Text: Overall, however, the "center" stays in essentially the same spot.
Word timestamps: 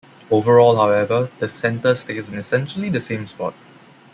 Overall, 0.31 0.77
however, 0.77 1.29
the 1.37 1.47
"center" 1.47 1.93
stays 1.93 2.27
in 2.27 2.33
essentially 2.35 2.89
the 2.89 2.99
same 2.99 3.27
spot. 3.27 3.53